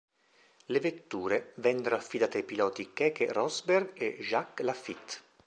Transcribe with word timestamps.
Le 0.65 0.79
vetture 0.79 1.53
vennero 1.57 1.95
affidate 1.95 2.39
ai 2.39 2.43
piloti 2.43 2.91
Keke 2.91 3.31
Rosberg 3.31 3.91
e 3.93 4.17
Jacques 4.21 4.65
Laffite. 4.65 5.17